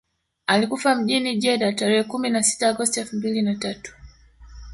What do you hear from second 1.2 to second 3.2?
Jeddah tarehe kumi na sita Agosti elfu